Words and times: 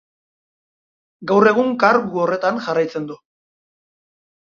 Gaur 1.31 1.49
egun 1.51 1.69
kargu 1.83 2.21
horretan 2.23 2.57
jarraitzen 2.69 3.05
du. 3.13 3.19